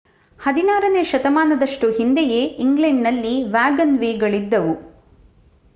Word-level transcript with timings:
16 0.39 0.89
ನೇ 0.89 1.03
ಶತಮಾನದಷ್ಟು 1.03 1.91
ಹಿಂದೆಯೇ 1.91 2.41
ಇಂಗ್ಲೆಂಡ್‌ನಲ್ಲಿ 2.59 3.43
ವ್ಯಾಗನ್‌ವೇಗಳಿದ್ದವು 3.51 4.75